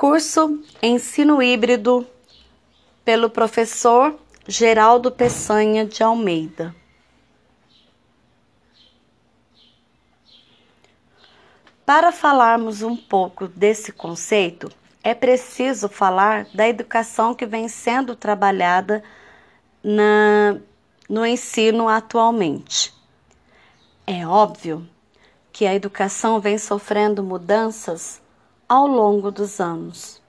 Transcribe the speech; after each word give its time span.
Curso 0.00 0.62
Ensino 0.82 1.42
Híbrido 1.42 2.06
pelo 3.04 3.28
professor 3.28 4.18
Geraldo 4.48 5.12
Peçanha 5.12 5.84
de 5.84 6.02
Almeida. 6.02 6.74
Para 11.84 12.10
falarmos 12.12 12.80
um 12.80 12.96
pouco 12.96 13.46
desse 13.46 13.92
conceito, 13.92 14.72
é 15.04 15.12
preciso 15.12 15.86
falar 15.86 16.46
da 16.54 16.66
educação 16.66 17.34
que 17.34 17.44
vem 17.44 17.68
sendo 17.68 18.16
trabalhada 18.16 19.04
na, 19.84 20.58
no 21.10 21.26
ensino 21.26 21.90
atualmente. 21.90 22.94
É 24.06 24.26
óbvio 24.26 24.88
que 25.52 25.66
a 25.66 25.74
educação 25.74 26.40
vem 26.40 26.56
sofrendo 26.56 27.22
mudanças 27.22 28.18
ao 28.70 28.86
longo 28.86 29.32
dos 29.32 29.58
anos, 29.58 30.22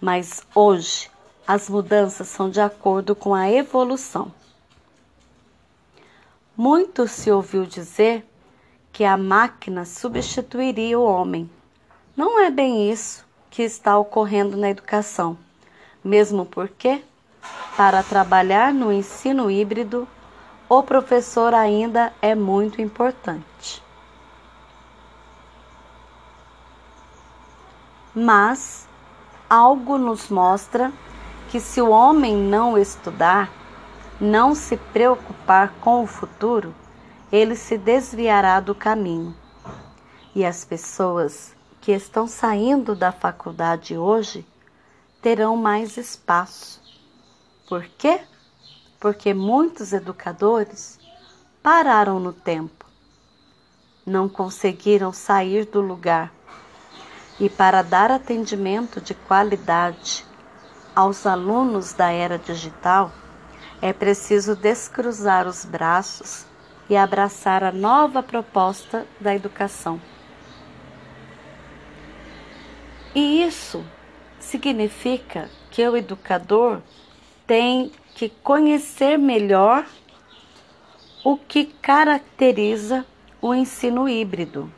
mas 0.00 0.46
hoje 0.54 1.10
as 1.44 1.68
mudanças 1.68 2.28
são 2.28 2.48
de 2.48 2.60
acordo 2.60 3.16
com 3.16 3.34
a 3.34 3.50
evolução. 3.50 4.30
Muito 6.56 7.08
se 7.08 7.32
ouviu 7.32 7.66
dizer 7.66 8.24
que 8.92 9.02
a 9.02 9.16
máquina 9.16 9.84
substituiria 9.84 10.96
o 10.96 11.04
homem. 11.04 11.50
Não 12.16 12.38
é 12.38 12.48
bem 12.48 12.92
isso 12.92 13.26
que 13.50 13.64
está 13.64 13.98
ocorrendo 13.98 14.56
na 14.56 14.70
educação, 14.70 15.36
mesmo 16.04 16.46
porque, 16.46 17.02
para 17.76 18.04
trabalhar 18.04 18.72
no 18.72 18.92
ensino 18.92 19.50
híbrido, 19.50 20.06
o 20.68 20.80
professor 20.80 21.52
ainda 21.52 22.12
é 22.22 22.36
muito 22.36 22.80
importante. 22.80 23.82
Mas 28.14 28.86
algo 29.50 29.98
nos 29.98 30.28
mostra 30.28 30.92
que 31.50 31.58
se 31.58 31.80
o 31.80 31.90
homem 31.90 32.36
não 32.36 32.78
estudar, 32.78 33.50
não 34.20 34.54
se 34.54 34.76
preocupar 34.76 35.72
com 35.80 36.04
o 36.04 36.06
futuro, 36.06 36.72
ele 37.32 37.56
se 37.56 37.76
desviará 37.76 38.60
do 38.60 38.72
caminho. 38.72 39.34
E 40.32 40.44
as 40.44 40.64
pessoas 40.64 41.56
que 41.80 41.90
estão 41.90 42.28
saindo 42.28 42.94
da 42.94 43.10
faculdade 43.10 43.98
hoje 43.98 44.46
terão 45.20 45.56
mais 45.56 45.96
espaço. 45.96 46.80
Por 47.68 47.84
quê? 47.98 48.20
Porque 49.00 49.34
muitos 49.34 49.92
educadores 49.92 51.00
pararam 51.60 52.20
no 52.20 52.32
tempo, 52.32 52.86
não 54.06 54.28
conseguiram 54.28 55.12
sair 55.12 55.64
do 55.66 55.80
lugar 55.80 56.32
e 57.38 57.48
para 57.48 57.82
dar 57.82 58.10
atendimento 58.10 59.00
de 59.00 59.14
qualidade 59.14 60.24
aos 60.94 61.26
alunos 61.26 61.92
da 61.92 62.10
era 62.10 62.38
digital, 62.38 63.10
é 63.82 63.92
preciso 63.92 64.54
descruzar 64.54 65.46
os 65.46 65.64
braços 65.64 66.46
e 66.88 66.96
abraçar 66.96 67.64
a 67.64 67.72
nova 67.72 68.22
proposta 68.22 69.06
da 69.20 69.34
educação. 69.34 70.00
E 73.14 73.42
isso 73.42 73.84
significa 74.38 75.50
que 75.70 75.86
o 75.88 75.96
educador 75.96 76.80
tem 77.46 77.90
que 78.14 78.28
conhecer 78.28 79.18
melhor 79.18 79.84
o 81.24 81.36
que 81.36 81.64
caracteriza 81.64 83.04
o 83.40 83.54
ensino 83.54 84.08
híbrido 84.08 84.70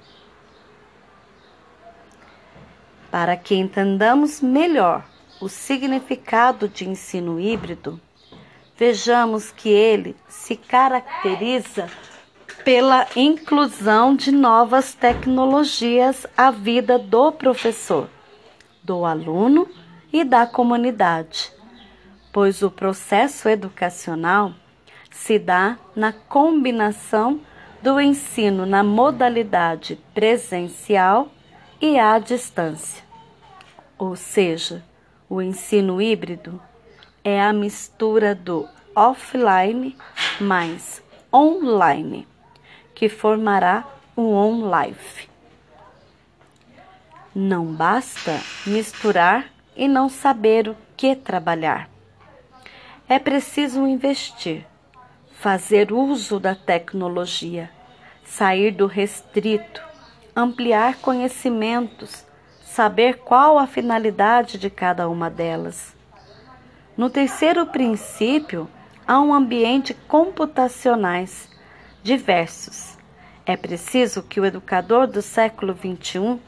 Para 3.17 3.35
que 3.35 3.55
entendamos 3.55 4.43
melhor 4.43 5.03
o 5.41 5.49
significado 5.49 6.69
de 6.69 6.87
ensino 6.87 7.41
híbrido, 7.41 7.99
vejamos 8.77 9.51
que 9.51 9.71
ele 9.71 10.15
se 10.29 10.55
caracteriza 10.55 11.89
pela 12.63 13.07
inclusão 13.17 14.15
de 14.15 14.31
novas 14.31 14.93
tecnologias 14.93 16.27
à 16.37 16.51
vida 16.51 16.99
do 16.99 17.33
professor, 17.33 18.07
do 18.83 19.07
aluno 19.07 19.67
e 20.13 20.23
da 20.23 20.47
comunidade, 20.47 21.51
pois 22.31 22.61
o 22.61 22.71
processo 22.71 23.49
educacional 23.49 24.53
se 25.11 25.39
dá 25.39 25.79
na 25.97 26.13
combinação 26.13 27.41
do 27.83 27.99
ensino 27.99 28.67
na 28.67 28.85
modalidade 28.85 29.99
presencial 30.13 31.31
e 31.81 31.99
à 31.99 32.19
distância. 32.19 33.06
Ou 33.99 34.15
seja, 34.15 34.85
o 35.29 35.41
ensino 35.41 36.01
híbrido 36.01 36.61
é 37.25 37.43
a 37.43 37.53
mistura 37.53 38.35
do 38.35 38.69
offline 38.95 39.97
mais 40.41 41.03
online, 41.33 42.27
que 42.95 43.09
formará 43.09 43.85
um 44.17 44.33
on-life. 44.33 45.29
Não 47.35 47.67
basta 47.67 48.41
misturar 48.67 49.47
e 49.77 49.87
não 49.87 50.09
saber 50.09 50.69
o 50.69 50.77
que 50.97 51.15
trabalhar. 51.15 51.91
É 53.09 53.19
preciso 53.19 53.87
investir, 53.87 54.67
fazer 55.33 55.93
uso 55.93 56.41
da 56.41 56.55
tecnologia, 56.55 57.71
sair 58.25 58.71
do 58.71 58.87
restrito, 58.87 59.83
ampliar 60.35 60.97
conhecimentos 60.97 62.25
saber 62.77 63.21
qual 63.25 63.59
a 63.59 63.67
finalidade 63.67 64.59
de 64.59 64.69
cada 64.69 65.09
uma 65.09 65.31
delas. 65.31 65.97
No 66.95 67.09
terceiro 67.09 67.65
princípio, 67.65 68.69
há 69.09 69.19
um 69.19 69.33
ambiente 69.33 69.95
computacionais 70.07 71.49
diversos. 72.03 72.99
É 73.47 73.57
preciso 73.57 74.23
que 74.23 74.39
o 74.39 74.45
educador 74.45 75.07
do 75.07 75.23
século 75.23 75.75
XXI 75.75 76.39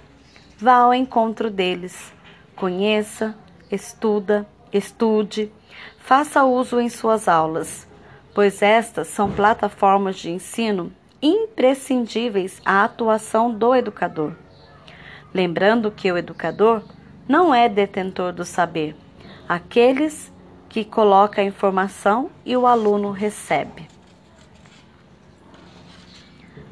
vá 0.58 0.74
ao 0.74 0.92
encontro 0.92 1.48
deles, 1.50 2.12
conheça, 2.54 3.34
estuda, 3.72 4.46
estude, 4.70 5.50
faça 5.98 6.44
uso 6.44 6.78
em 6.78 6.90
suas 6.90 7.26
aulas, 7.26 7.88
pois 8.34 8.60
estas 8.60 9.08
são 9.08 9.32
plataformas 9.32 10.18
de 10.18 10.28
ensino 10.28 10.92
imprescindíveis 11.22 12.60
à 12.66 12.84
atuação 12.84 13.50
do 13.50 13.74
educador. 13.74 14.34
Lembrando 15.32 15.90
que 15.90 16.10
o 16.10 16.16
educador 16.16 16.82
não 17.28 17.54
é 17.54 17.68
detentor 17.68 18.32
do 18.32 18.46
saber, 18.46 18.96
aqueles 19.46 20.32
que 20.68 20.84
coloca 20.84 21.42
a 21.42 21.44
informação 21.44 22.30
e 22.46 22.56
o 22.56 22.66
aluno 22.66 23.10
recebe. 23.10 23.86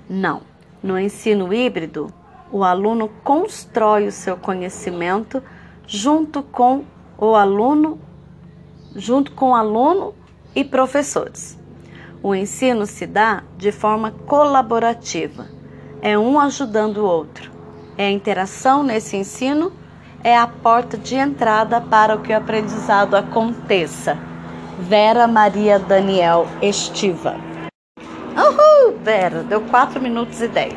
Não. 0.08 0.42
No 0.82 0.98
ensino 0.98 1.52
híbrido, 1.52 2.12
o 2.50 2.62
aluno 2.62 3.10
constrói 3.24 4.06
o 4.06 4.12
seu 4.12 4.36
conhecimento 4.36 5.42
junto 5.86 6.42
com 6.42 6.84
o 7.18 7.34
aluno, 7.34 7.98
junto 8.94 9.32
com 9.32 9.54
aluno 9.54 10.14
e 10.54 10.62
professores. 10.62 11.58
O 12.22 12.34
ensino 12.34 12.86
se 12.86 13.06
dá 13.06 13.42
de 13.56 13.72
forma 13.72 14.12
colaborativa, 14.12 15.46
é 16.00 16.16
um 16.16 16.38
ajudando 16.38 16.98
o 16.98 17.04
outro 17.04 17.55
é 17.96 18.06
a 18.06 18.10
interação 18.10 18.82
nesse 18.82 19.16
ensino, 19.16 19.72
é 20.22 20.36
a 20.36 20.46
porta 20.46 20.98
de 20.98 21.14
entrada 21.14 21.80
para 21.80 22.16
que 22.18 22.32
o 22.32 22.36
aprendizado 22.36 23.14
aconteça. 23.14 24.18
Vera 24.78 25.26
Maria 25.26 25.78
Daniel 25.78 26.46
Estiva. 26.60 27.36
Uhul, 28.36 28.98
Vera, 29.02 29.42
deu 29.42 29.62
4 29.62 30.00
minutos 30.00 30.42
e 30.42 30.48
10. 30.48 30.74